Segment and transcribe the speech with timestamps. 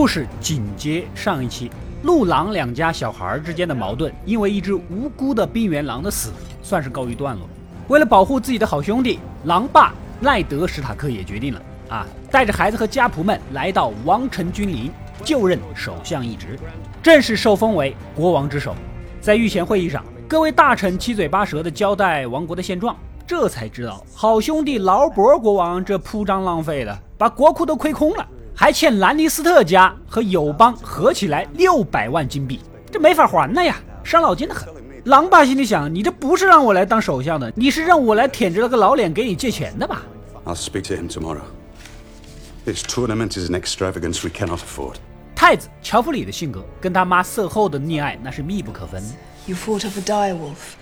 [0.00, 1.70] 故事紧接上一期，
[2.04, 6.32] 陆狼两家小孩之间的矛盾，因为一只无辜的冰原狼的死，
[6.62, 7.46] 算是告一段落。
[7.88, 9.92] 为了保护自己的好兄弟，狼爸
[10.22, 11.60] 赖德史塔克也决定了
[11.90, 14.90] 啊，带着孩子和家仆们来到王城君临，
[15.22, 16.58] 就任首相一职，
[17.02, 18.74] 正式受封为国王之首。
[19.20, 22.96] 在御前会议上，各位大臣七嘴八舌地交代王国的现状。
[23.26, 28.26] 这才知道，好兄弟劳勃国王这铺张浪费的，把国库都亏空了，
[28.60, 32.60] 还欠兰尼斯特家和友邦合起来六百万金币，
[32.92, 34.68] 这没法还了呀，伤脑筋的很。
[35.04, 40.02] 狼爸心里想，你这不是让我来当首相的，你是让我来舔着了个老脸给你借钱的吧
[40.44, 41.40] ？I'll speak to him tomorrow.
[42.66, 44.96] This tournament is an extravagance we cannot afford.
[45.34, 49.02] 太子乔弗里的性格跟他妈色后的溺爱那是密不可分。
[49.46, 50.74] You fought off a direwolf.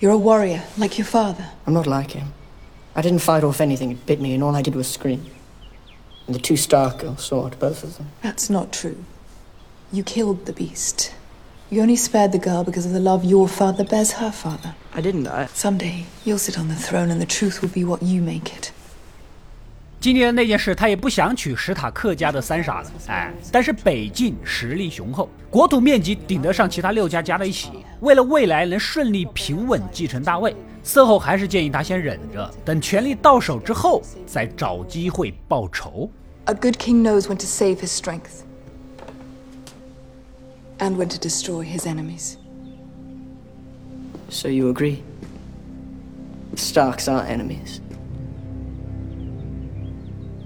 [0.00, 1.44] You're a warrior, like your father.
[1.66, 2.28] I'm not like him.
[2.94, 3.90] I didn't fight off anything.
[3.90, 5.20] It bit me, and all I did was scream.
[6.30, 8.06] And the two Stark girls saw it, both of them.
[8.22, 8.98] That's not true.
[9.90, 11.10] You killed the beast.
[11.70, 14.76] You only spared the girl because of the love your father bears her father.
[14.94, 15.26] I didn't.
[15.26, 15.48] I...
[15.52, 18.70] Someday, you'll sit on the throne and the truth will be what you make it.
[19.98, 27.72] 今天的那件事，他也不想娶史塔克家的三傻子，哎，但是北境实力雄厚，国土面积顶得上其他六家加在一起。
[27.98, 36.08] 为了未来能顺利平稳继承大位，色后还是建议他先忍着，等权力到手之后再找机会报仇。
[36.49, 38.43] A good king knows when to save his strength
[40.79, 42.37] and when to destroy his enemies.
[44.29, 45.03] So you agree?
[46.55, 47.81] Starks are enemies.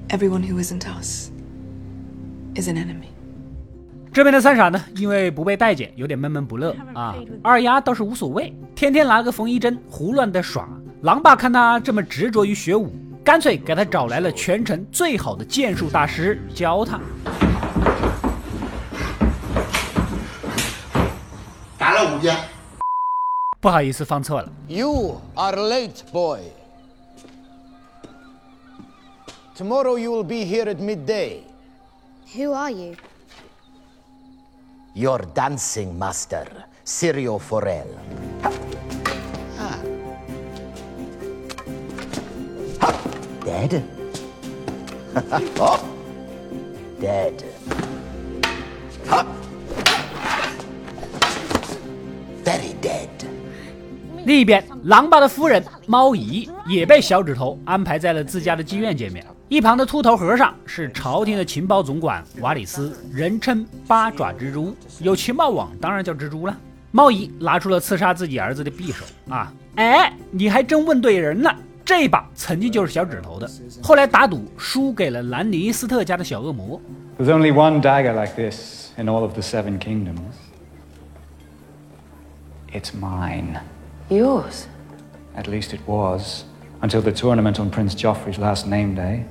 [0.09, 1.31] Everyone who isn't us
[2.55, 3.09] is an enemy。
[4.11, 7.15] 这边的三傻呢，因为不被待见，有点闷闷不乐啊。
[7.43, 10.67] 二丫倒是无所谓，天天拿个缝衣针胡乱的耍。
[11.03, 12.91] 狼爸看他这么执着于学武，
[13.24, 17.00] 干脆给他找来了全城最好的剑术大师教他。
[21.78, 22.36] 打了五遍。
[23.62, 24.52] 不好意思，放错了。
[24.68, 26.40] You are late, boy.
[29.56, 31.44] Tomorrow you will be here at midday.
[32.36, 32.96] Who are you?
[34.92, 36.44] Your dancing master,
[36.84, 37.86] Sirio Forel.
[43.44, 43.82] Dead?
[45.60, 45.80] oh.
[46.98, 47.34] Dead.
[52.42, 53.08] Very dead.
[54.24, 59.22] 另一边，狼爸的夫人猫姨也被小指头安排在了自家的妓院见面。
[59.50, 66.56] 一旁的秃头和尚是朝廷的情报总管瓦里斯，人称八爪蜘蛛，有情报网当然叫蜘蛛了。
[66.90, 69.52] 猫姨拿出了刺杀自己儿子的匕首啊！
[69.76, 73.49] 哎，你还真问对人了，这把曾经就是小指头的，
[73.81, 76.79] 后来打赌输给了兰尼斯特家的小恶魔。
[77.17, 80.35] There's only one dagger like this in all of the Seven Kingdoms.
[82.71, 83.59] It's mine.
[84.09, 84.67] Yours?
[85.35, 86.43] At least it was,
[86.81, 89.25] until the tournament on Prince Joffrey's last name day.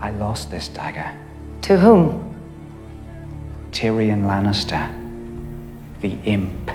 [0.00, 1.12] I lost this dagger.
[1.62, 2.34] To whom?
[3.70, 4.88] Tyrion Lannister,
[6.00, 6.70] the imp.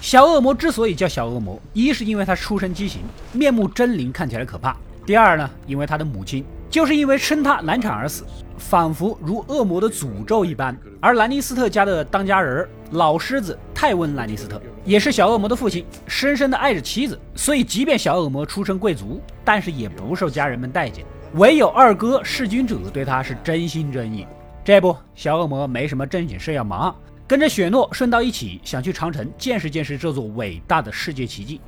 [0.00, 3.02] 小恶魔之所以叫小恶魔，一是因为他出身畸形，
[3.32, 4.72] 面目狰狞，看起来可怕；
[5.04, 8.24] 第二呢，因为他的母亲就是因为生他难产而死，
[8.56, 10.74] 仿佛如恶魔的诅咒一般。
[11.00, 21.04] 而兰尼斯特家的当家人老狮子泰温·兰尼斯特也是小恶魔的父亲，深深的爱着妻子，所以即便小恶魔出身贵族，但是也不受家人们待见。
[21.34, 24.26] 唯有二哥弑君者对他是真心真意。
[24.64, 26.94] 这不，小恶魔没什么正经事要忙，
[27.30, 31.60] 跟着雪诺顺道一起想去长城见识见识这座伟大的世界奇迹。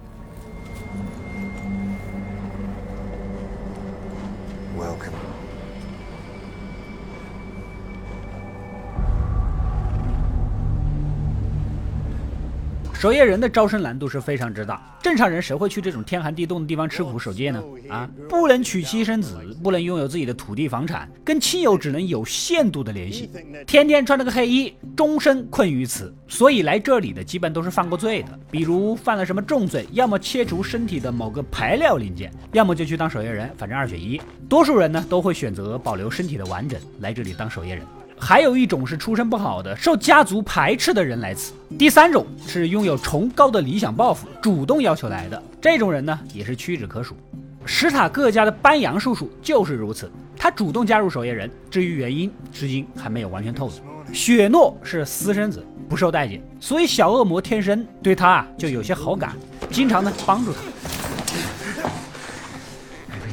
[13.02, 17.60] 守夜人的招生难度是非常之大，正常人谁会去这种天寒地冻的地方吃苦守戒呢？
[17.88, 23.28] 啊，不能娶妻生子，不能拥有自己的土地房产，跟亲友只能有限度的联系，
[23.66, 26.14] 天天穿着个黑衣，终身困于此。
[26.28, 34.22] 所以来这里的基本都是犯过罪的，比如犯了什么重罪，要么切除身体的某个排料零件，要么就去当守夜人，反正二选一。
[34.49, 37.84] 多数人呢都会选择保留身体的完整来这里当守夜人。
[38.24, 41.52] 还有一种是出身不好的、受家族排斥的人来此。
[41.76, 45.42] 第三种是拥有崇高的理想抱负、主动要求来的。
[45.60, 47.16] 这种人呢，也是屈指可数。
[47.64, 51.50] 史塔克家的班扬叔叔就是如此，他主动加入守夜人。
[51.69, 53.72] 至于原因，至今还没有完全透露。
[54.14, 59.34] 雪诺是私生子，不受待见，所以小恶魔天生对他啊就有些好感，
[59.68, 60.60] 经常呢帮助他。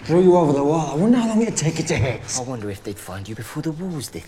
[0.07, 0.87] Throw you over the wall.
[0.89, 2.21] I wonder how long it'd take you to hit.
[2.39, 4.23] I wonder if they'd find you before the wolves did.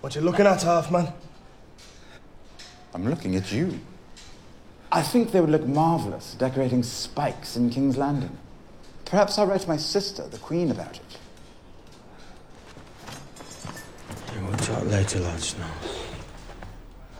[0.00, 1.12] What you looking at, Halfman?
[2.94, 3.80] I'm looking at you.
[4.92, 8.38] I think they would look marvelous decorating spikes in King's Landing.
[9.04, 11.18] Perhaps I'll write to my sister, the Queen, about it.
[14.40, 16.05] We'll talk later, lads, now.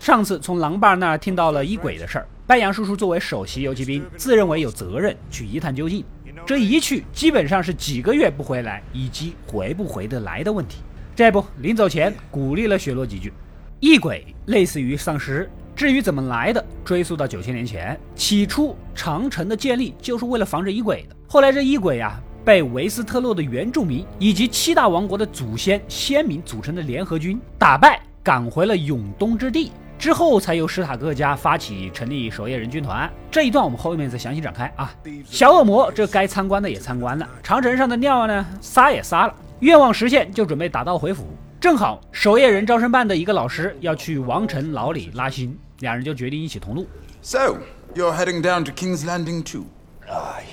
[0.06, 6.04] 上次从狼爸那儿听到了一鬼的事儿，白杨叔叔作为首席游骑兵，自认为有责任去一探究竟。
[6.46, 10.76] 这一去，基本上是几个月不回来，以及回不回得来的问题。
[11.16, 13.32] 这不，临走前鼓励了雪落几句。
[13.80, 21.16] 异鬼类似于丧尸，至于怎么来的，追溯到九千年前，起初长城的建立就是为了防止异鬼的。
[21.26, 29.72] 后来这异鬼啊，被维斯特洛的原住民以及七大王国的祖先先民组成的联合军打败，赶回了永东之地。
[29.98, 34.94] 之后才由史塔克家发起成立守夜人军团，这一段我们后面再详细展开啊。
[35.24, 41.26] 小恶魔这该参观的也参观了，长城上的尿呢撒也撒了，愿望实现就准备打道回府。
[41.58, 46.86] 正好守夜人招生办的一个老师要去王城牢里拉新，两人就决定一起同路。
[47.22, 47.56] So,
[47.94, 49.64] you're heading down to King's Landing too?
[50.06, 50.44] Aye.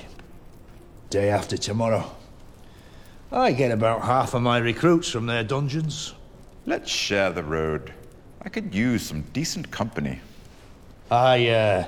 [1.10, 2.04] Day after tomorrow.
[3.30, 6.12] I get about half of my recruits from their dungeons.
[6.66, 7.92] Let's share the road.
[8.44, 10.20] I could use some decent company.
[11.10, 11.84] I, uh.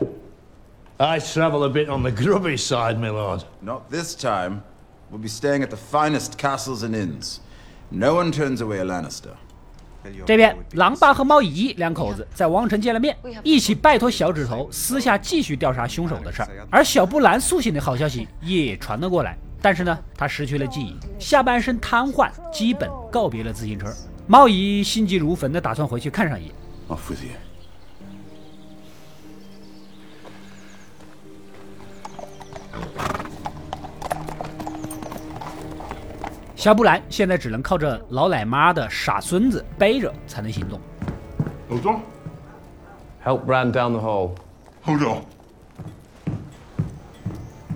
[0.99, 3.45] I travel a bit on the grubby side, my lord.
[3.61, 4.63] Not this time.
[5.11, 7.41] We'll be staying at the finest castles and inns.
[7.91, 9.35] No one turns away a Lannister.
[10.25, 16.49] 这边，狼爸和猫姨两口子在王城见了面，一起拜托小指头私下继续调查凶手的事儿。
[16.71, 23.93] 而小布兰苏醒的好消息也传了过来，但是呢，他失去了记忆，下半身瘫痪，基本告别了自行车。
[24.29, 26.55] 猫姨心急如焚的打算回去看上一眼。
[26.89, 27.31] Off with you.
[36.57, 40.81] 小布兰现在只能靠着老奶妈的傻孙子背着才能行动。
[41.69, 42.01] Hold on.
[43.25, 44.35] Help Bran down the hole.
[44.83, 45.23] Hold on.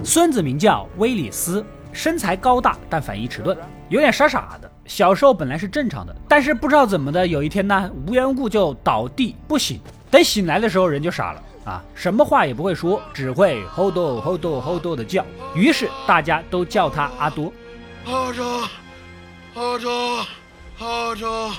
[0.05, 3.57] 孙子名叫威里斯，身材高大，但反应迟钝，
[3.89, 4.70] 有点傻傻的。
[4.91, 9.79] 小时候本来是正常的，但是不知道怎么的，有一天呢，无缘无故就倒地不醒。
[10.11, 15.25] 等醒来的时候，人就傻了啊，什么话也不会说，只会 hold hold hold 的叫。
[15.55, 17.53] 于是大家都叫他阿多。
[18.05, 18.69] 阿多，
[19.55, 20.27] 阿多，
[20.81, 21.53] 阿多。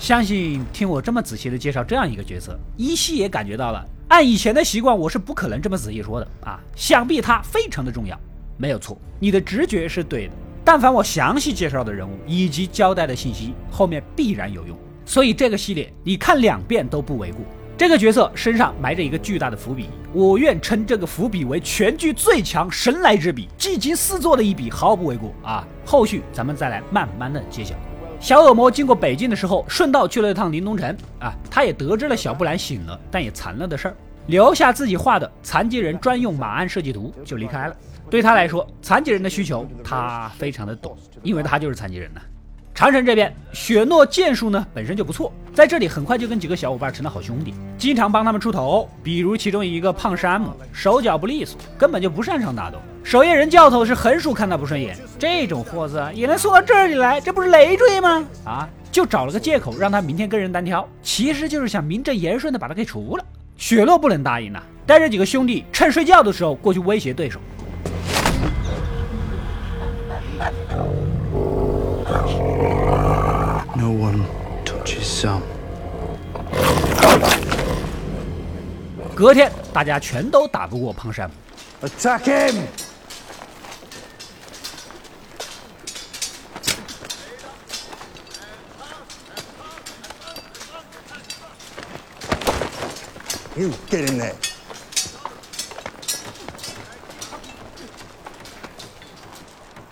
[0.00, 3.86] 相信听我这么仔细的介绍这样一个角色，依稀也感觉到了。
[4.08, 6.58] 按以前的习惯，我是不可能这么仔细说的啊！
[6.74, 8.18] 想必他非常的重要，
[8.56, 10.32] 没有错，你的直觉是对的。
[10.70, 14.76] 但凡我详细介绍的人物以及交代的信息，后面必然有用。
[15.06, 17.40] 所以这个系列你看两遍都不为过。
[17.74, 25.66] 这个角色身上埋着一个巨大的伏笔，我愿称这个伏笔为全剧最强神来之笔，技惊四座的一笔，毫不为过啊！
[25.86, 27.74] 后续咱们再来慢慢的揭晓。
[28.20, 37.76] 小恶魔经过北境的时候，顺道去了一趟临冬城啊，他也得知了小布兰醒了但也残了的事儿，留下自己画的残疾人专用马鞍设计图就离开了。
[38.10, 42.20] 对他来说，残疾人的需求他非常的懂，因为他就是残疾人呐。
[42.74, 48.88] 长城这边，雪诺剑术呢本身就不错，在这里很快就跟几个小伙伴成了好兄弟，经常帮他们出头。
[49.02, 52.78] 比如其中一个胖山姆，手脚不利索，根本就不擅长打斗。
[53.02, 58.24] 守夜人教头是横竖看他不顺眼，这种货色也能送到这里来，这不是累赘吗？
[58.44, 63.24] 啊，就找了个借口让他明天跟人单挑，其实就是想名正言顺的把他给除了。
[63.56, 67.40] 雪诺不能答应呐、带着几个兄弟趁睡觉的时候过去威胁对手。
[73.75, 74.25] No one
[74.65, 75.41] touches Sam.
[79.15, 81.33] 隔天，大家全都打不过胖山姆。
[81.87, 82.55] Attack him!
[93.55, 94.33] You get in there.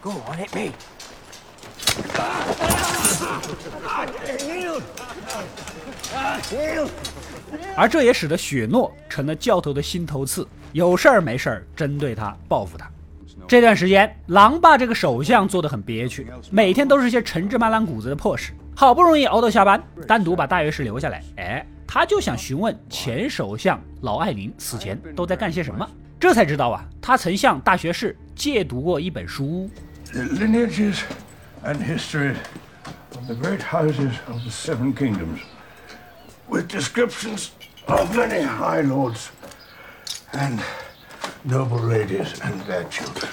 [7.77, 12.89] 而这也使得雪诺成了教头的心头刺，有事儿没事儿针对他报复他。
[13.47, 18.53] 这段时间，狼爸这个首相做的很憋屈，每天都是些陈芝麻烂谷子的破事。
[18.75, 25.89] 好不容易熬到下班，单独把大学士留下来，哎，他就想询问前首相老艾琳死前都在干些什么。
[26.19, 29.69] 这才知道啊，他曾向大学士借读过一本书。
[30.17, 31.03] The lineages
[31.63, 32.35] and history
[33.15, 35.41] of the great houses of the Seven Kingdoms,
[36.49, 37.51] with descriptions
[37.87, 39.29] of many high lords
[40.33, 40.59] and
[41.45, 43.29] noble ladies and their children.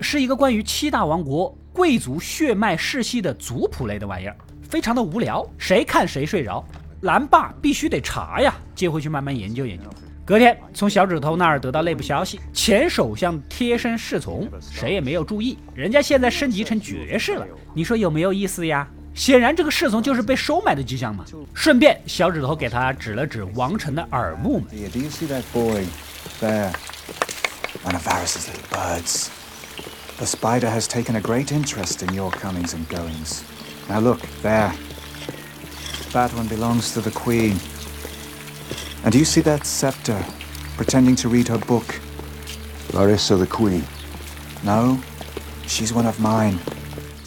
[0.00, 4.34] 是一个关于七大王国贵族血脉世系的族谱类的玩意儿，
[4.66, 6.64] 非常的无聊，谁看谁睡着。
[7.02, 9.84] 蓝爸必须得查呀，接回去慢慢研究研究。
[10.24, 18.86] 隔天从小指头那儿得到内部消息，前首相贴身侍从，谁也没有注意，人家现在升级成爵士了，你说有没有意思呀？
[19.14, 21.24] 显然这个侍从就是被收买的迹象嘛。
[21.52, 24.68] 顺便，小指头给他指了指王城的耳目们。
[24.70, 25.84] Here, do you see that boy
[26.40, 26.72] there?
[27.82, 29.28] One of Varys's little birds.
[30.18, 33.42] The spider has taken a great interest in your comings and goings.
[33.88, 34.72] Now look, there.
[36.12, 37.56] That one belongs to the Queen.
[39.04, 40.16] And do you see that scepter,
[40.76, 42.00] pretending to read her book?
[42.92, 43.82] Larissa the Queen.
[44.62, 44.98] No,
[45.66, 46.58] she's one of mine.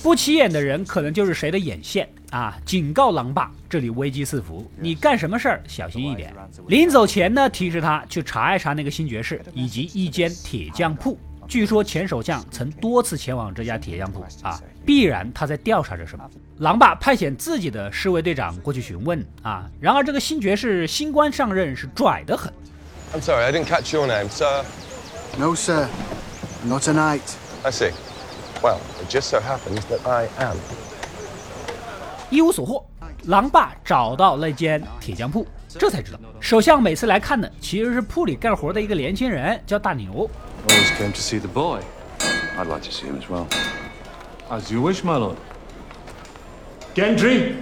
[0.01, 2.55] 不起眼的人可能就是谁的眼线啊！
[2.63, 6.33] 警告狼爸，这里危机四伏，你干什么事儿小心一点。
[6.67, 11.17] 临走前呢，提示他去查一查那个新爵士以及一间铁匠铺。
[11.47, 16.29] 据说前首相曾多次前往这家铁匠铺啊，必然他在调查着什么。
[16.59, 22.53] 狼爸派遣自己的侍卫队长过去询问啊，然而这个新爵士新官上任是拽得很。
[23.13, 24.63] I'm sorry, I didn't catch your name, sir.
[25.37, 25.87] No, sir.
[26.63, 27.21] Not tonight.
[27.63, 27.91] I see.
[28.61, 30.55] Well, it just so happens that I am.
[32.29, 32.85] 一无所获，
[33.25, 40.29] 狼爸找到那间铁匠铺，这才知道首相每次来看的其实是铺里干活的一个年轻人，叫大牛。
[40.67, 41.81] Always came to see the boy.
[42.57, 43.45] I'd like to see him as well.
[44.49, 45.37] As you wish, my lord.
[46.93, 47.55] Gendry!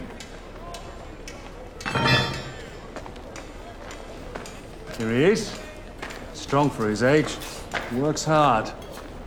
[4.98, 5.52] Here he is.
[6.34, 7.38] Strong for his age.
[7.98, 8.68] Works hard.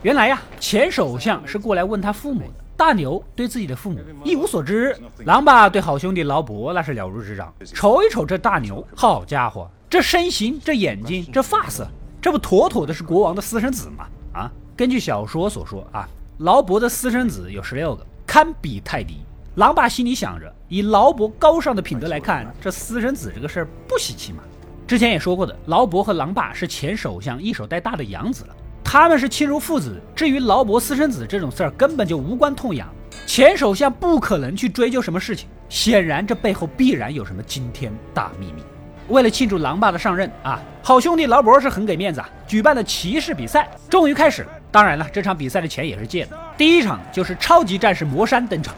[0.02, 2.64] 原来呀，前首相是过来问他父母的。
[2.76, 4.94] 大牛对自己的父母一无所知，
[5.24, 7.50] 狼爸对好兄弟劳勃那是了如指掌。
[7.74, 11.88] 瞅一瞅这大牛，好家伙，这身形、这眼睛、这发色，
[12.20, 14.06] 这不妥妥的是国王的私生子吗？
[14.34, 16.06] 啊，根据小说所说啊，
[16.38, 19.20] 劳勃的私生子有十六个，堪比泰迪。
[19.54, 24.42] 狼爸心里想着，以劳勃高尚的品德来看，这私生子这个事儿不稀奇嘛。
[24.86, 28.56] 之前也说过的，劳勃和狼爸是前首相一手带大的养子了。
[28.84, 32.86] 他们是亲如父子，至于劳勃私生子这种事儿，根本就无关痛痒。
[33.26, 38.62] 前首相不可能去追究什么事情，显然这背后必然有什么惊天大秘密。
[39.08, 44.50] 为了庆祝狼爸的上任啊，好兄弟劳勃是很给面子啊，举办的骑士比赛终于开始了。
[44.76, 46.36] 当然了，这场比赛的钱也是借的。
[46.54, 48.74] 第一场就是超级战士魔山登场。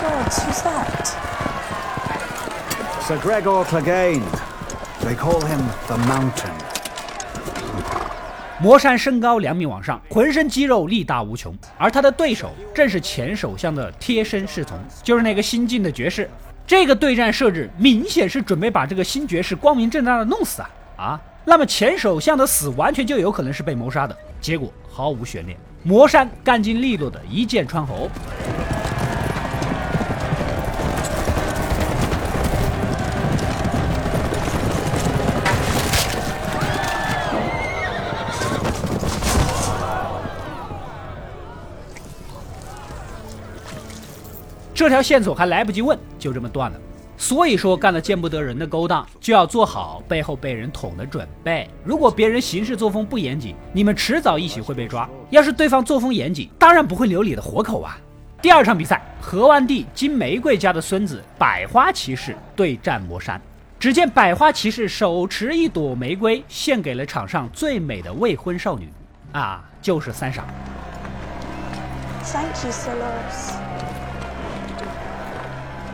[0.00, 1.12] God, who's that?
[3.02, 4.24] Sir Gregor Clegane.
[5.04, 6.50] They call him the Mountain.
[8.58, 16.28] 魔山身高两米往上，浑身肌肉力大无穷，而他的对手正是前首相的贴身侍从，就是那个新晋的爵士。
[16.66, 21.20] 这个对战设置明显是准备把这个新爵士光明正大的弄死啊啊！
[21.44, 28.08] 那么前首相的死完全就有可能是被谋杀的，结果毫无悬念，魔山干净利落的一剑穿喉。
[44.72, 46.80] 这条线索还来不及问，就这么断了。
[47.20, 51.68] 所以说，干了见不得人的勾当，就要做好背后被人捅的准备。
[51.84, 57.98] 如果别人行事作风不严谨，你们迟早一起会被抓；要是对方作风严谨，当然不会留你的活口啊。
[58.40, 63.38] 第二场比赛，河湾地金玫瑰家的孙子百花骑士对战魔山。
[63.78, 68.88] 只见百花骑士手持一朵玫瑰，献给了场上最美的未婚少女，
[69.32, 70.46] 啊，就是三傻。
[72.24, 73.89] Thank you, Solos.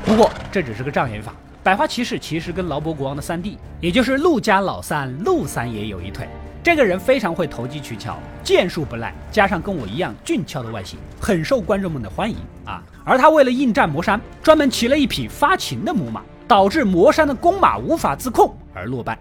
[0.06, 1.34] 不过这只是个障眼法，
[1.64, 6.28] 百花骑士其实跟劳勃国王的三弟，也就是陆家老三陆三爷有一腿。
[6.62, 12.80] 这个人非常会投机取巧，剑术不赖，加上跟我一样俊俏的外形，很受观众们的欢迎啊。
[13.04, 19.18] 而他为了应战魔山，专门骑了一匹发情的母马，导致魔山的公马无法自控而落败。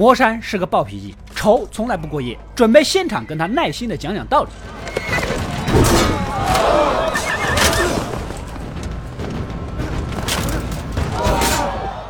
[0.00, 4.48] 魔山是个暴脾气，仇从来不过夜，准备现场跟他耐心的讲讲道理。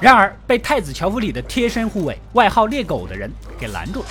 [0.00, 3.28] 然而被太子乔弗里的贴身护卫，外号猎狗的人
[3.58, 4.06] 给拦住了。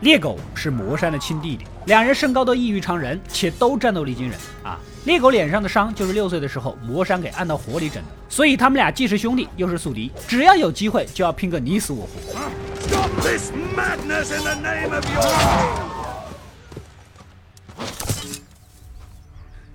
[0.00, 4.78] 猎狗是魔山的亲弟弟，两人身高都异于常人，且都战斗力惊人啊！
[5.04, 12.38] 猎狗脸上的伤就是六岁的时候魔山给按到火里整的，所以他们俩既是兄弟又是宿敌，只要有机会就要拼个你死我活。
[12.82, 15.22] Stop this madness in the name of your...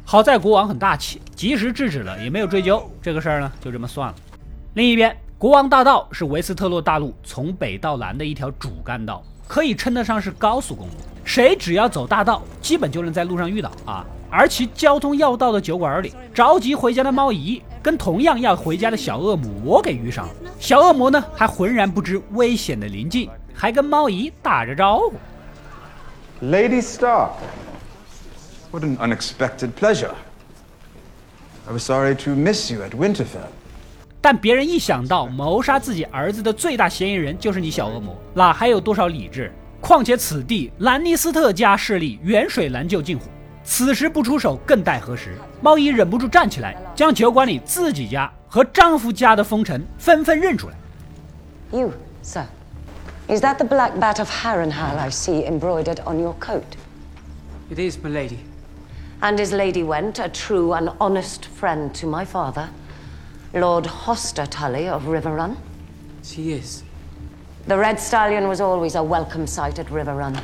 [0.05, 4.15] 好在国王很大气，及时制止了，也没有追究这个事儿呢，就这么算了。
[4.75, 10.93] 另一边，国王大道是维斯特洛大陆从北到南的一条主干道，可以称得上是高速公路。
[11.27, 14.05] 谁只要走大道，基本就能在路上遇到啊。
[14.29, 20.33] 而其交通要道的酒馆里，着急回家的猫姨跟同样要回家的小恶魔给遇上了。
[20.57, 25.13] 小恶魔呢，还浑然不知危险的临近，还跟猫姨打着招呼。
[26.41, 27.31] Lady Stark,
[28.71, 30.13] what an unexpected pleasure.
[31.67, 33.49] I was sorry to miss you at Winterfell.
[34.21, 39.53] 但别人一想到谋杀自己儿子的最大嫌疑人就是你小恶魔，哪还有多少理智？
[39.79, 43.25] 况且此地兰尼斯特家势力远水难救近火。
[43.63, 45.35] 此时不出手更待何时？
[45.61, 50.75] 猫姨忍不住站起来，将酒馆里自己家和丈夫家的风尘纷纷认出来。
[51.71, 51.91] You,
[52.23, 52.45] sir,
[53.27, 56.63] is that the black bat of Harrenhal I see embroidered on your coat?
[57.69, 58.37] It is, my lady.
[59.19, 62.69] And is Lady Went a true and honest friend to my father,
[63.53, 65.57] Lord Hoster Tully of Riverrun?
[66.23, 66.83] She is.
[67.66, 70.36] The Red Stallion was always a welcome sight at Riverrun.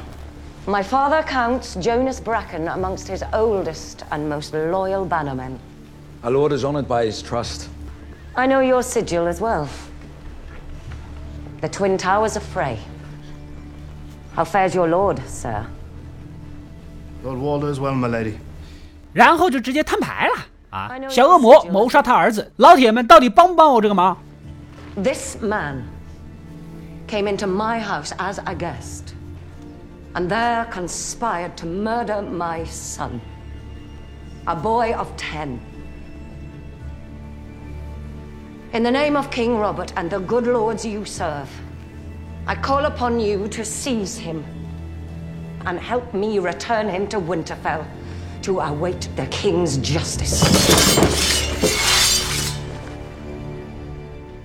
[0.67, 5.59] My father counts Jonas Bracken amongst his oldest and most loyal bannermen.
[6.23, 7.69] Our lord is honored by his trust.
[8.37, 9.69] I know your sigil as well.
[11.61, 12.79] The Twin Towers of Frey.
[14.35, 15.67] How fares your lord, sir?
[17.25, 18.39] Lord Walder as well, my lady.
[19.13, 20.35] 然后就直接摊牌了
[20.71, 20.91] 啊！
[21.09, 24.17] 小恶魔谋杀他儿子，老铁们到底帮不帮我这个忙？
[25.03, 25.83] This man
[27.13, 29.15] came into my house as a guest,
[30.15, 33.21] and there conspired to murder my son,
[34.47, 35.61] a boy of ten.
[38.73, 41.49] In the name of King Robert and the good lords you serve,
[42.47, 44.45] I call upon you to seize him
[45.67, 47.85] and help me return him to Winterfell
[48.43, 50.45] to await the king's justice.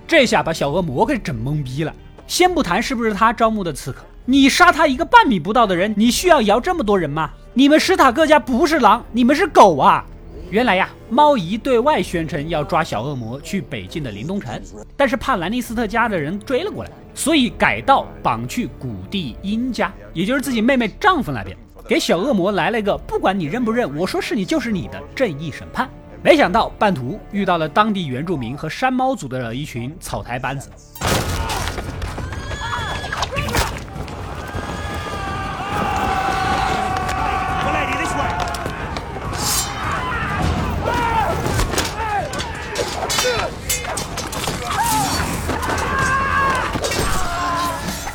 [0.08, 1.94] 这下把小恶魔给整懵逼了。
[2.29, 7.31] 先不谈是不是他招募的刺客，你杀他一个半米不到的人，你需要摇这么多人吗？
[7.55, 10.05] 你们史塔克家不是狼，你们是狗啊！
[10.51, 14.61] 原来呀，猫姨对外宣称要抓小恶魔去北境的林东城，
[14.95, 21.57] 但是怕兰尼斯特家的人追了过来，所以改道绑去古地英家，也就是自己妹妹丈夫那边，
[21.89, 25.89] 给小恶魔来了一个不管你认不认，我说是你就是你的正义审判。
[26.23, 30.71] 没想到半途遇到了当地原住民和山猫族的一群草台班子。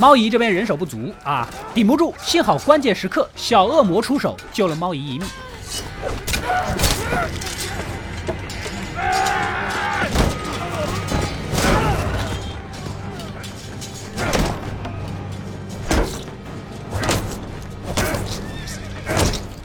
[0.04, 2.13] 猫姨这边人手不足啊，顶不住。
[2.20, 5.26] 幸好关键时刻小恶魔出手救了猫姨一命。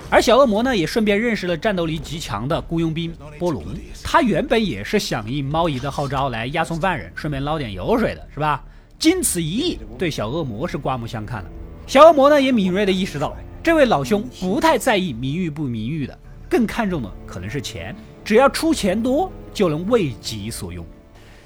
[0.09, 3.65] 而小恶魔呢，也顺便认识了战斗力极强的雇佣兵波隆。
[4.05, 8.63] 他原本也是响应猫姨的号召来押送犯人，顺便捞点油水的，是吧？
[8.99, 11.51] 经此一役，对小恶魔是刮目相看了。
[11.87, 16.19] 小恶魔呢，也敏锐地意识到，这位老兄不太在意名誉不名誉的，
[16.51, 17.95] 更看重的可能是钱。
[18.25, 20.85] 只要出钱多，就能为己所用。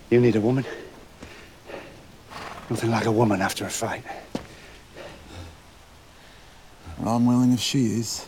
[0.09, 0.65] You need a woman.
[2.71, 4.01] Nothing like a woman after a fight.
[7.05, 8.23] I'm willing if she is.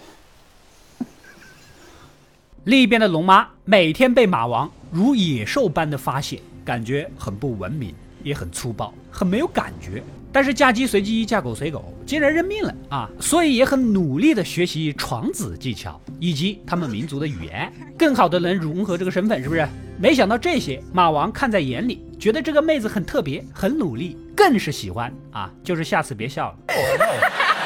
[2.65, 7.95] 另一边的龙妈每天被马王如野兽般的发泄，感觉很不文明。
[8.25, 10.03] 也很粗暴，很没有感觉。
[10.33, 19.65] 但是嫁鸡随鸡，嫁狗随狗，竟然认命了啊，所以也很努力的学习床子技巧以及他们民族的语言，更好的能融合这个身份，是不是？
[19.97, 25.49] 没想到这些马王看在眼里，觉得这个妹子很特别，很努力，更是喜欢啊。
[25.63, 26.59] 就是下次别笑了。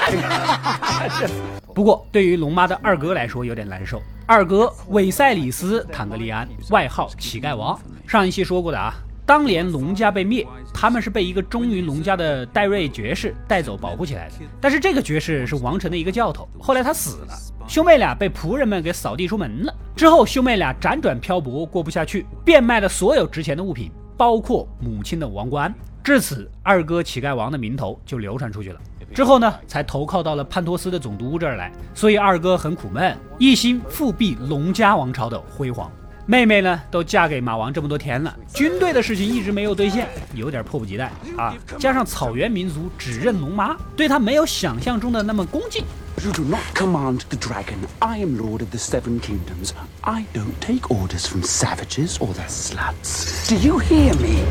[1.75, 4.03] 不过对于龙妈的二哥来说有点难受。
[4.27, 8.93] 二哥韦塞里斯·坦格利安，外号乞丐王，上一期说过的啊。
[9.29, 14.37] 当年龙家被灭，他们是被一个忠于龙家的戴瑞爵士带走保护起来的。
[14.59, 17.37] 但是这个爵士是王城的一个教头，后来他死了，
[17.69, 19.75] 兄妹俩被仆人们给扫地出门了。
[19.95, 25.75] 之后兄妹俩辗转漂泊，过不下去，变卖了所有值钱的物品，包括母亲的王冠。
[26.03, 28.81] 至此，二哥乞丐王的名头就流传出去了。
[29.13, 31.71] 之后呢，才投靠到了潘托斯的总督这儿来。
[31.93, 35.93] 所以二哥很苦闷，一心复辟龙家王朝的辉煌。
[36.31, 41.57] 妹妹呢，都嫁给马王这么多天了，军队的事情一直没有兑现，有点迫不及待啊。
[41.79, 45.83] 加上草原民族只认龙妈，对她没有想象中的那么恭敬
[46.23, 47.79] ，You do not command the dragon.
[48.01, 49.71] I am lord of the seven kingdoms.
[50.03, 53.49] I don't take orders from savages or their sluts.
[53.49, 54.45] Do you hear me?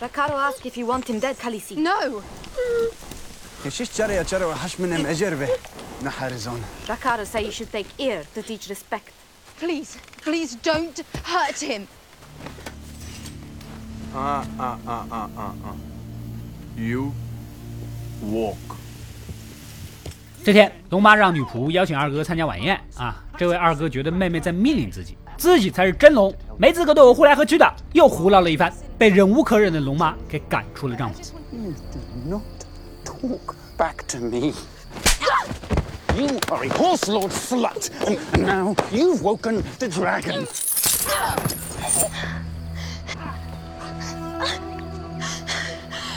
[0.00, 1.76] Rakaro asked if you want him dead, Khaleesi.
[1.76, 2.22] No!
[6.02, 6.60] Naharizon.
[6.86, 9.10] Rakaro say you should take ear to teach respect.
[9.58, 11.86] Please, please don't hurt him.
[14.14, 15.76] Uh, uh, uh, uh, uh, uh.
[16.76, 17.12] You
[18.22, 18.56] walk.
[20.44, 23.24] 这天，龙妈让女仆邀请二哥参加晚宴啊。
[23.38, 31.32] 这位二哥觉得妹妹在命令自己，自己才是真龙，没资格对我呼来喝去的，又胡闹了一番，被忍无可忍的龙妈给赶出了帐篷。
[33.22, 34.52] You do not talk back to me.
[36.14, 40.46] You are a horse lord slut, and now you've woken the dragon.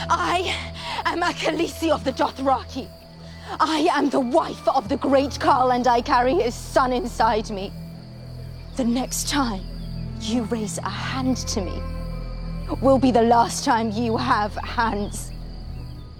[0.09, 0.55] I
[1.05, 2.88] am a Khaleesi of the Dothraki.
[3.59, 7.71] I am the wife of the great Carl, and I carry his son inside me.
[8.77, 9.63] The next time
[10.21, 11.81] you raise a hand to me
[12.81, 15.31] will be the last time you have hands.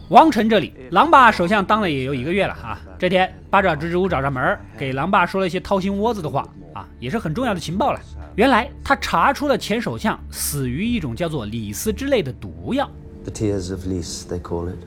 [0.09, 2.81] 王城这里，狼爸首相当了也有一个月了啊。
[2.97, 6.41] 这天，八爪蜘蛛找上门，给狼爸说了一些掏心窝子的话
[6.73, 8.01] 啊，也是很重要的情报了。
[8.35, 12.89] 原来他查出了前首相死于一种叫做李斯之类的毒药。
[13.23, 14.79] The tears of Lys, they call it.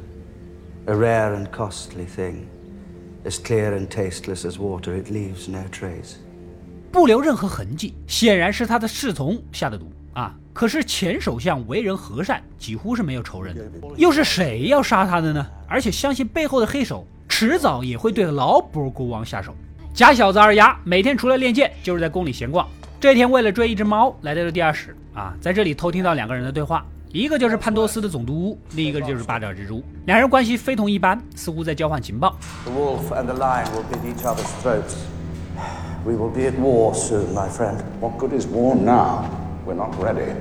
[0.87, 2.46] A rare and costly thing.
[3.24, 6.16] As clear and tasteless as water, it leaves no trace.
[6.90, 10.35] 不留任何痕迹，显然是他的侍从下的毒啊！
[10.53, 13.62] 可是前首相为人和善，几乎是没有仇人的，
[13.97, 15.47] 又是谁要杀他的呢？
[15.67, 19.55] 而且相信背后的黑手迟早也会对劳勃国王下手。
[19.95, 22.69] 假小子二丫每天除了练剑，就是在宫里闲逛。
[23.01, 32.37] 这天为了追一只猫，来到了地下室啊，在这里偷听到两个人的对话，一个就是潘多斯的总督屋，另一个就是八爪蜘蛛，两人关系非同一般，似乎在交换情报。
[32.65, 32.73] The
[39.64, 40.35] We're not ready.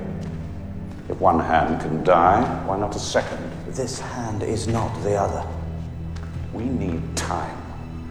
[1.08, 3.38] If one hand can die, why not a second?
[3.72, 5.44] This hand is not the other.
[6.52, 7.56] We need time.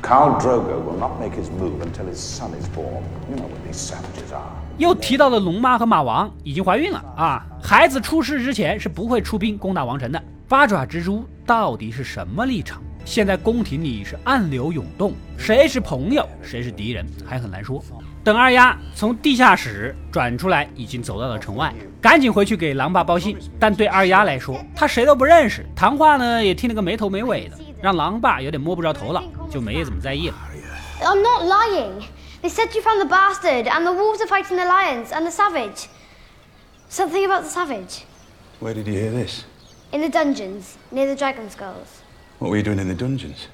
[0.02, 3.04] Khal Drogo will not make his move until his son is born.
[3.30, 4.52] You know what these savages are.
[4.78, 10.24] 又提到了龙妈和马王已经怀孕了啊，孩子出世之前是不会出兵攻打王城的。
[10.47, 12.82] 八爪蜘蛛到底是什么立场？
[13.04, 17.84] 现在宫廷里是暗流涌动，谁是朋友，谁是敌人，还很难说。
[18.23, 23.36] 等二丫从地下室转出来，已经走到了城外，赶紧回去给狼爸报信。
[23.60, 30.36] 但对二丫来说，她谁都不认识，谈话呢也听了个没头没尾的，让狼爸有点摸不着头脑，就没怎么在意了。
[31.01, 32.03] I'm not lying.
[32.43, 35.31] They said you found the bastard, and the wolves are fighting the lions and the
[35.31, 35.88] savage.
[36.89, 38.03] Something about the savage.
[38.60, 39.45] Where did you hear this?
[39.91, 42.01] In the dungeons, near the dragon skulls.
[42.38, 43.47] What were you doing in the dungeons?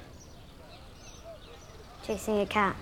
[2.06, 2.74] Chasing a cat.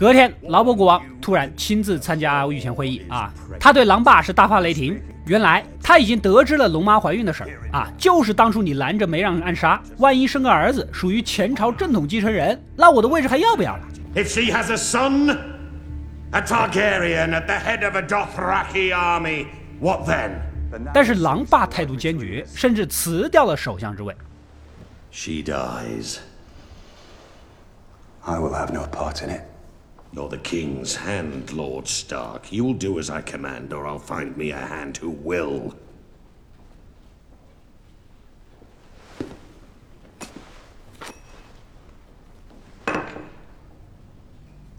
[0.00, 4.98] 隔天，劳勃国王突然亲自参加御前会议啊，他对狼爸是大发雷霆。
[5.26, 13.82] 原来他已经得知了龙妈怀孕的事儿啊，就是当初你拦着没让人暗杀，万一生个儿子，属于前朝正统继承人，那我的位置还要不要了
[14.14, 15.36] ？If she has a son,
[16.30, 19.48] a Targaryen at the head of a Dothraki army,
[19.80, 20.30] what then?
[20.94, 24.16] 但是狼爸态度坚决，甚至辞掉了首相之位。
[25.10, 26.16] She dies.
[28.22, 29.42] I will have no part in it.
[30.12, 32.52] You're the king's hand, Lord Stark.
[32.52, 35.76] You'll do as I command, or I'll find me a hand who will.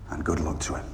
[0.10, 0.86] And good luck to him.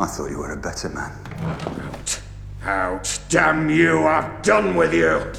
[0.00, 1.12] I thought you were a better man.
[1.40, 2.20] Out.
[2.64, 3.20] Out.
[3.28, 5.32] Damn you, I've done with you.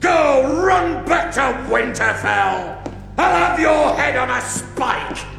[0.00, 1.40] Go run back to
[1.72, 2.84] Winterfell.
[3.16, 5.37] I'll have your head on a spike.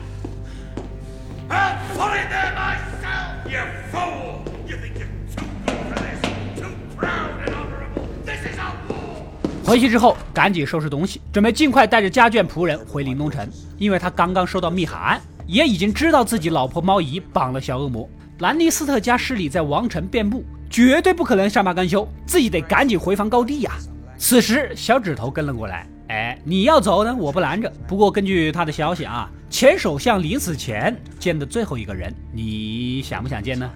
[1.50, 3.60] I'll put it there myself, you
[3.92, 4.44] fool!
[4.68, 6.22] You think you're too good for this?
[6.62, 8.06] Too proud and honorable?
[8.24, 9.26] This is a war!
[9.66, 18.08] 回去之后，赶紧收拾东西，准备尽快带着家眷仆人回临东城，因为他刚刚收到密函，也已经知道自己老婆猫姨绑了小恶魔。
[18.40, 23.72] 兰尼斯特家势力在王城遍布，绝对不可能善罢甘休，自己得赶紧回防高地呀、
[24.18, 25.88] 此时，小指头跟了过来。
[26.10, 27.72] 哎，你要走呢，我不拦着。
[27.88, 33.70] 不过根据他的消息啊，前首相临死前见的最后一个人，你想不想见呢？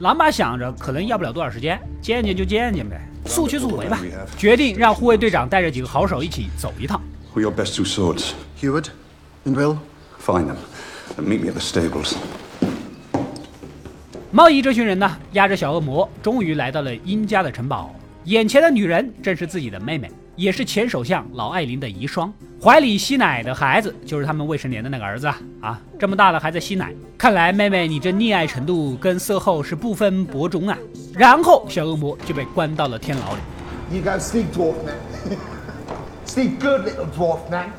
[0.00, 4.00] 狼爸想着，可能要不了多少时间，见见就见见呗，速去速回吧。
[4.36, 7.00] 决定让护卫队长带着几个好手一起走一趟。
[7.32, 8.32] Who are your best two swords?
[8.60, 8.86] Heward
[9.44, 9.76] and Will?
[10.20, 10.56] Find them
[11.16, 12.16] and meet me at the stables.
[14.32, 17.94] 猫姨这群人呢，押着小恶魔，终于来到了殷家的城堡。
[18.24, 22.30] 眼前的女人正是自己的妹妹，也是前首相老艾琳的遗孀。
[22.62, 25.26] 怀里吸奶的孩子就是他们未成年的那个儿子
[25.60, 25.80] 啊！
[25.98, 30.78] 这么大了还在吸奶，看来妹妹你这溺爱程度跟色后是不分伯仲啊！
[31.14, 33.40] 然后小恶魔就被关到了天牢里。
[33.90, 34.96] You go sleep, dwarf man.
[36.26, 37.70] sleep good, little dwarf man.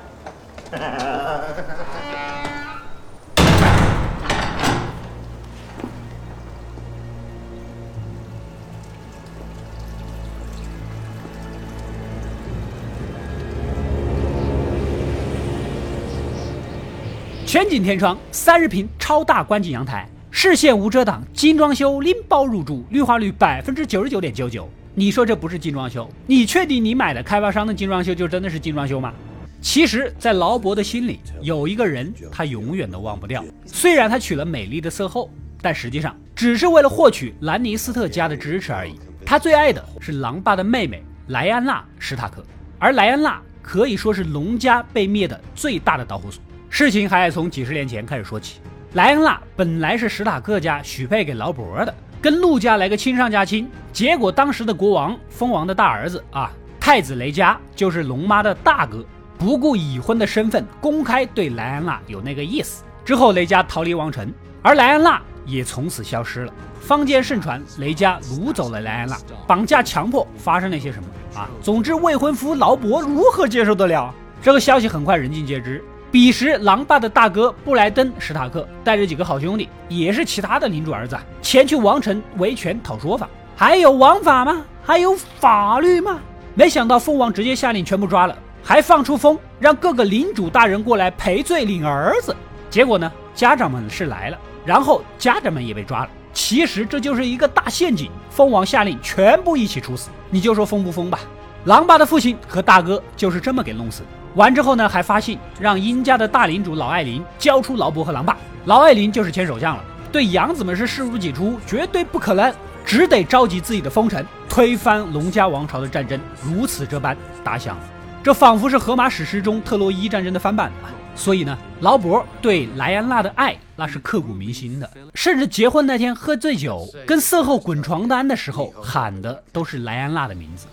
[17.47, 24.69] 全景天窗，三十平超大观景阳台，视线无遮挡，精装修，拎包入住，绿化率百分之九十九点九九。
[24.93, 26.09] 你说这不是精装修？
[26.25, 29.13] 你确定你买的开发商的精装修就真的是精装修吗？
[29.61, 33.41] 其实，在劳勃的心里有一个人，他永远都忘不掉。
[33.65, 35.31] 虽然他娶了美丽的色后，
[35.61, 38.99] 但实际上只是为了获取兰尼斯特家的支持而已。
[39.25, 42.45] 他最爱的是狼爸的妹妹莱安娜·史塔克，
[42.77, 46.43] 而莱安娜可以说是龙家被灭的最大的导火索。
[46.69, 48.59] 事情还得从几十年前开始说起。
[48.93, 53.69] 莱恩娜本来是史塔克家许配给劳勃的，跟陆家来个亲上加亲。
[53.91, 59.05] 结果当时的国王蜂王的大儿子啊，太子雷加就是龙妈的大哥，
[59.37, 62.83] 不顾已婚的身份，公开对莱安娜有那个意思。
[63.03, 66.53] 之后雷加逃离王城，而莱安娜也从此消失了。
[66.79, 71.49] 坊间盛传雷加掳走了莱安娜，绑架强迫，发生了些什么啊？
[71.61, 74.13] 总之未婚夫劳勃如何接受得了？
[74.41, 75.83] 这个消息很快人尽皆知。
[76.17, 83.29] 彼时，狼爸的大哥布莱登·史塔克带着几个好兄弟，也是其他的领主儿子，前去王城维权讨说法。
[83.55, 84.65] 还有王法吗？
[84.81, 86.19] 还有法律吗？
[86.55, 92.35] 没想到蜂王直接下令全部抓了，还放出风，让各个领主大人过来赔罪领儿子。
[92.67, 96.09] 结果呢，家长们是来了，然后家长们也被抓了。
[96.33, 100.09] 其实这就是一个大陷阱，蜂王下令全部一起处死。
[100.31, 101.19] 你就说疯不疯吧？
[101.65, 104.07] 狼爸的父亲和大哥就是这么给弄死的。
[104.37, 108.37] 完之后呢，还发信让殷家的大领主老艾琳交出劳勃和狼爸。
[108.65, 112.53] 老艾琳就是前首相了，对养子们是视如己出，绝对不可能，
[112.85, 117.75] 只得召集自己的封臣，推翻龙家王朝的战争，如此这般打响。
[118.23, 120.93] 这仿佛是荷马史诗中特洛伊战争的翻版啊！
[121.15, 130.67] 所以呢，劳勃对莱安娜的爱那是刻骨铭心的，甚至结婚那天喝醉酒跟色后滚床单的时候喊的都是莱安娜的名字。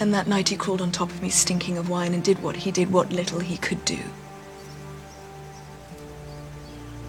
[0.00, 2.56] And that night he crawled on top of me, stinking of wine, and did what
[2.56, 3.98] he did, what little he could do.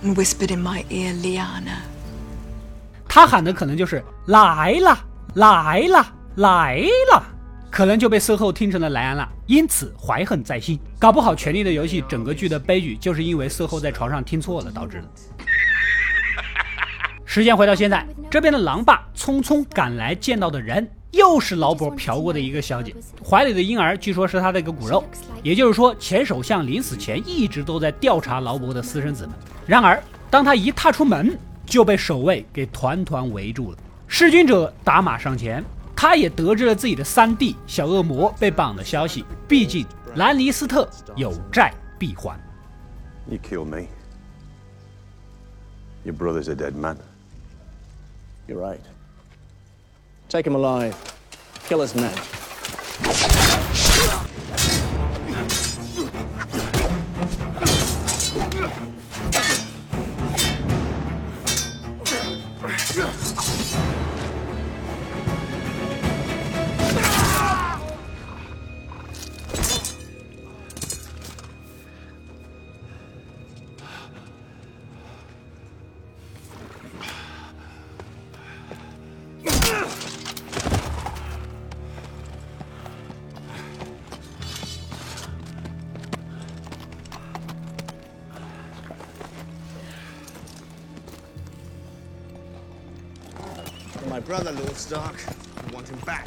[0.04, 1.84] And whispered in my ear, Liana.
[3.08, 6.82] 他喊的可能就是来了，来了，来
[7.14, 7.24] 了，
[7.70, 10.78] 可能就被色后听成了莱安娜，因此怀恨在心。
[11.00, 15.08] 搞不好《权力的游戏》整个剧的悲剧就是因为色后在床上听错了导致的。
[17.24, 20.90] 时间回到现在，这边的狼爸匆匆赶来见到的人。
[21.12, 22.96] 又是劳勃嫖过的一个小姐，
[23.28, 25.04] 怀里的婴儿据说是他的一个骨肉，
[25.44, 29.36] 也就是说前首相临死前一直都在调查劳勃的私生子们。
[29.66, 33.78] 然而，当他一踏出门，就被守卫给团团围住了。
[34.08, 35.64] 弑君者打马上前，
[35.96, 39.26] 他也得知了自己的三弟小恶魔被绑的消息。
[39.48, 42.40] 毕竟兰尼斯特有债必还。
[43.30, 43.88] You kill me.
[46.04, 46.98] Your brother's a dead man.
[48.48, 48.80] You're right.
[50.32, 50.96] Take him alive.
[51.68, 51.94] Kill his
[94.22, 95.16] brother, Lord Stark.
[95.58, 96.26] I want him back.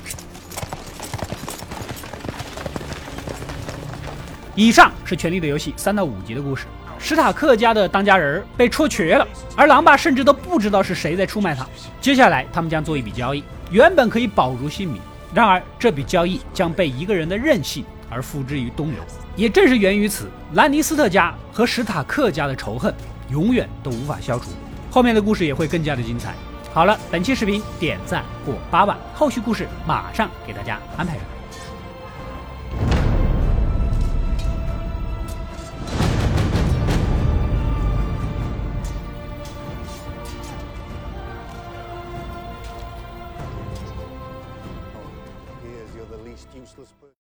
[4.55, 6.67] 以上是《权力的游戏》三到五集的故事。
[6.99, 9.27] 史塔克家的当家人被戳瘸了，
[9.57, 11.67] 而狼爸甚至都不知道是谁在出卖他。
[12.01, 15.01] 接下来，他们将做一笔交易，原本可以保住性命，
[15.35, 18.99] 然而这笔交易将被一个人的任性而付之于东流。
[19.37, 22.95] 也正是源于此，兰尼斯特家和史塔克家的仇恨
[23.31, 24.47] 永远都无法消除。
[24.91, 26.33] 后面的故事也会更加的精彩。
[26.75, 31.34] 好了，本期视频点赞过八万，后续故事马上给大家安排上。